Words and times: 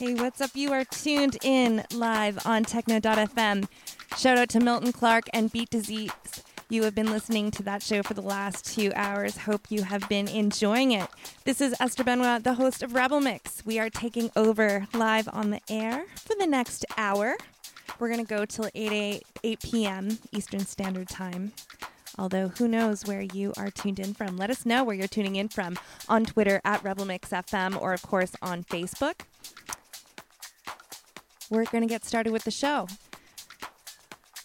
Hey, 0.00 0.14
what's 0.14 0.40
up? 0.40 0.52
You 0.54 0.72
are 0.72 0.86
tuned 0.86 1.36
in 1.42 1.84
live 1.92 2.46
on 2.46 2.64
Techno.fm. 2.64 3.68
Shout 4.16 4.38
out 4.38 4.48
to 4.48 4.58
Milton 4.58 4.92
Clark 4.92 5.24
and 5.34 5.52
Beat 5.52 5.68
Disease. 5.68 6.10
You 6.70 6.84
have 6.84 6.94
been 6.94 7.10
listening 7.10 7.50
to 7.50 7.62
that 7.64 7.82
show 7.82 8.02
for 8.02 8.14
the 8.14 8.22
last 8.22 8.64
two 8.64 8.92
hours. 8.96 9.36
Hope 9.36 9.66
you 9.68 9.82
have 9.82 10.08
been 10.08 10.26
enjoying 10.26 10.92
it. 10.92 11.06
This 11.44 11.60
is 11.60 11.74
Esther 11.78 12.02
Benoit, 12.02 12.44
the 12.44 12.54
host 12.54 12.82
of 12.82 12.94
Rebel 12.94 13.20
Mix. 13.20 13.62
We 13.66 13.78
are 13.78 13.90
taking 13.90 14.30
over 14.34 14.86
live 14.94 15.28
on 15.34 15.50
the 15.50 15.60
air 15.68 16.06
for 16.14 16.34
the 16.38 16.46
next 16.46 16.86
hour. 16.96 17.36
We're 17.98 18.08
going 18.08 18.24
to 18.24 18.34
go 18.34 18.46
till 18.46 18.70
8, 18.74 18.92
8, 18.92 19.22
8 19.44 19.60
p.m. 19.60 20.18
Eastern 20.32 20.60
Standard 20.60 21.10
Time. 21.10 21.52
Although, 22.18 22.48
who 22.48 22.68
knows 22.68 23.04
where 23.04 23.20
you 23.20 23.52
are 23.58 23.70
tuned 23.70 24.00
in 24.00 24.14
from? 24.14 24.38
Let 24.38 24.48
us 24.48 24.64
know 24.64 24.82
where 24.82 24.96
you're 24.96 25.08
tuning 25.08 25.36
in 25.36 25.48
from 25.48 25.78
on 26.08 26.24
Twitter 26.24 26.62
at 26.64 26.82
RebelMixFM 26.82 27.78
or, 27.78 27.92
of 27.92 28.00
course, 28.00 28.32
on 28.40 28.64
Facebook. 28.64 29.26
We're 31.50 31.64
going 31.64 31.82
to 31.82 31.88
get 31.88 32.04
started 32.04 32.32
with 32.32 32.44
the 32.44 32.52
show. 32.52 32.86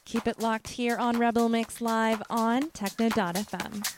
Keep 0.05 0.27
it 0.27 0.39
locked 0.39 0.69
here 0.69 0.97
on 0.97 1.19
Rebel 1.19 1.49
Mix 1.49 1.79
Live 1.79 2.21
on 2.29 2.71
Techno.fm. 2.71 3.94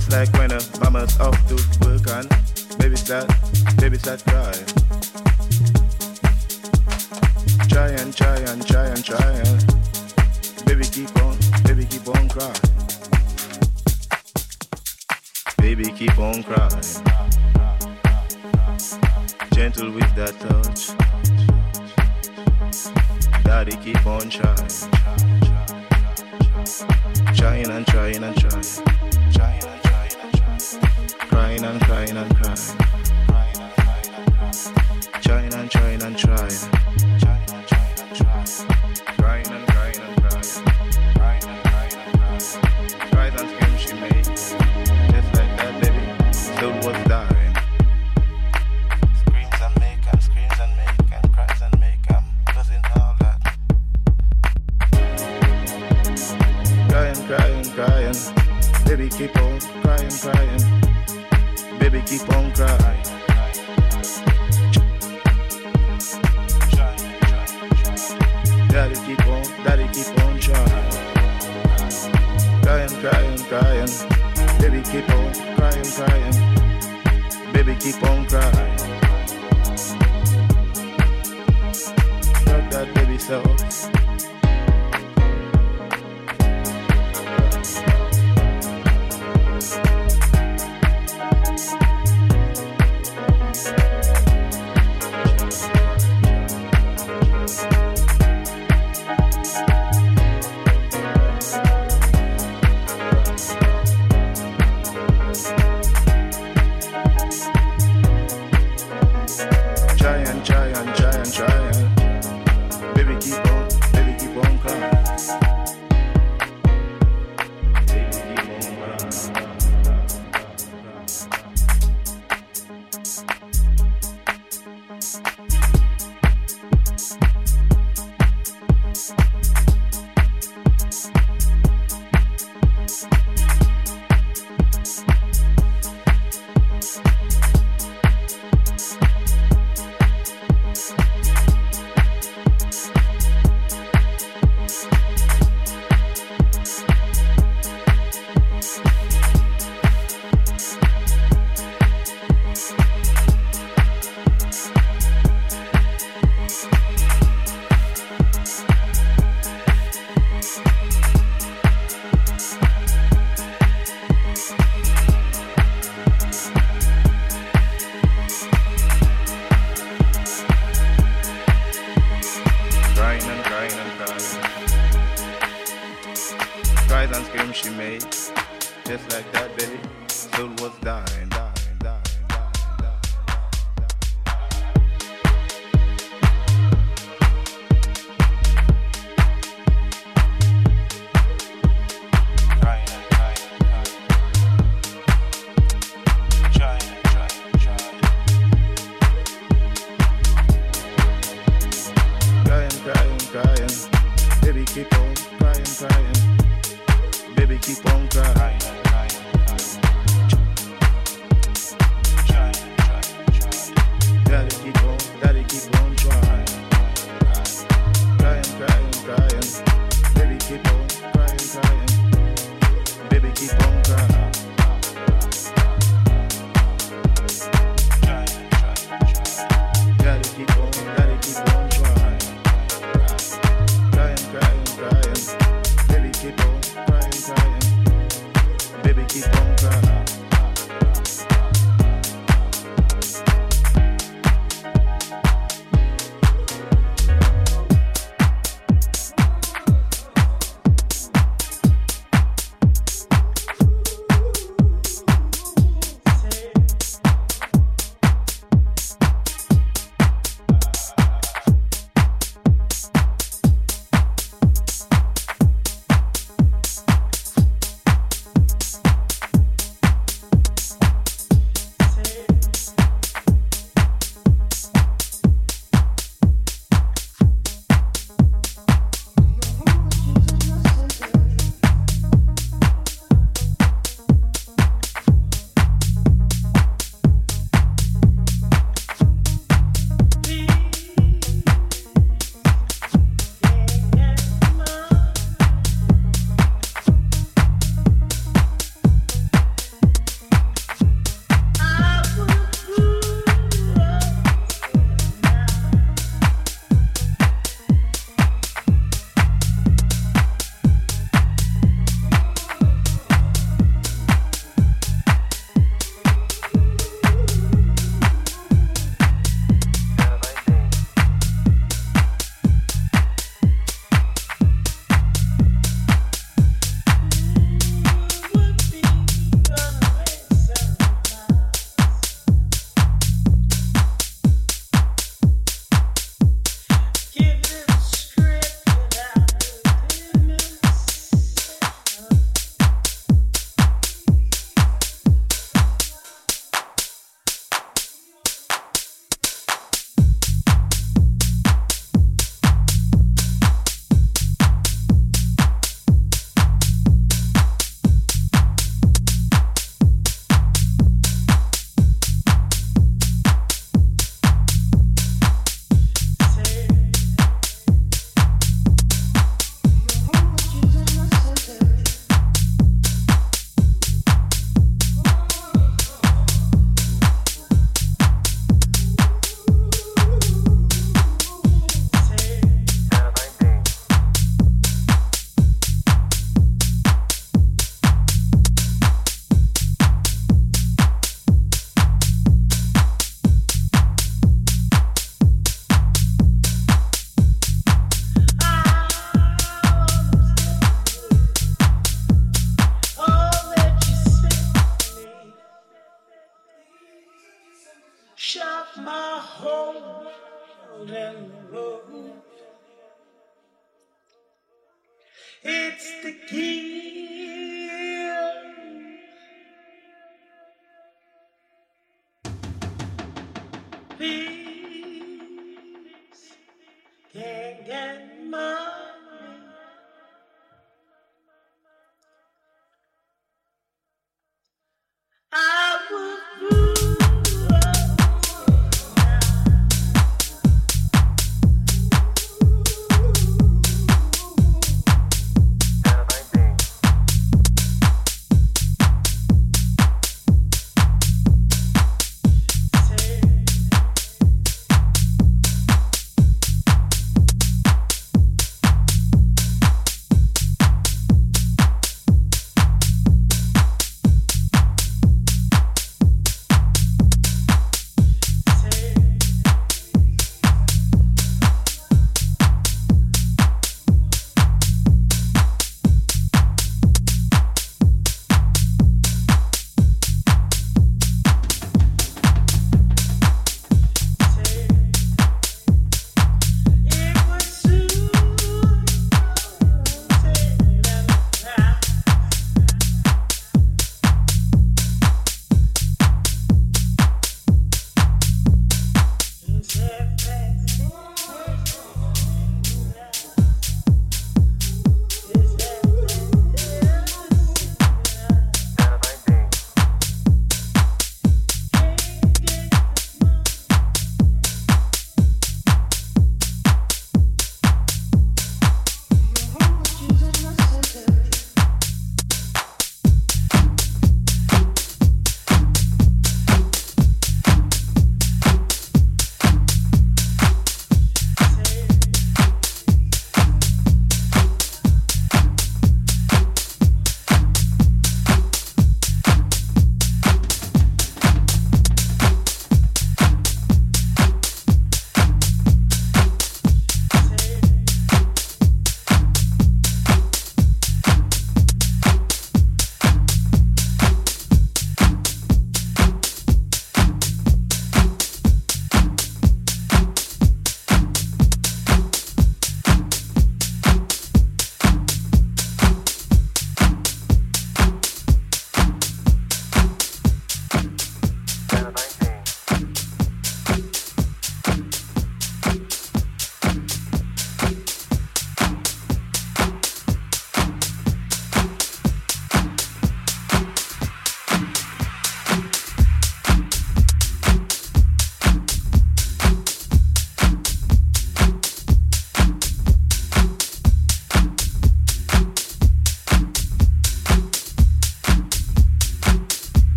Just 0.00 0.12
like 0.12 0.32
when 0.32 0.50
a 0.50 0.60
mama's 0.80 1.20
off 1.20 1.36
to 1.48 1.56
work 1.84 2.08
and 2.08 2.26
baby's 2.78 3.04
that, 3.04 3.28
baby's 3.78 4.00
that 4.02 4.24
cry. 4.24 4.54
Try 7.68 7.88
and 8.00 8.16
try 8.16 8.36
and 8.36 8.66
try 8.66 8.86
and 8.86 9.04
try 9.04 9.30
and 9.30 10.64
baby 10.64 10.84
keep 10.84 11.14
on, 11.22 11.36
baby 11.64 11.84
keep 11.84 12.08
on 12.08 12.30
crying. 12.30 12.56
Baby 15.58 15.92
keep 15.92 16.18
on 16.18 16.42
crying. 16.44 16.82
Gentle 19.52 19.90
with 19.90 20.14
that 20.16 20.34
touch. 20.40 20.96
Daddy 23.44 23.76
keep 23.76 24.06
on 24.06 24.30
trying. 24.30 24.70
Trying 27.36 27.70
and 27.70 27.86
trying 27.86 28.24
and 28.24 28.36
trying 28.40 29.19
crying 31.60 31.76
and 31.76 31.84
crying 31.84 32.16
and 32.16 32.36
crying. 32.36 32.79